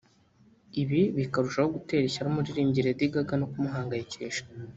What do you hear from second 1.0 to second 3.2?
bikarushaho gutera ishyari umuririmbyi Lady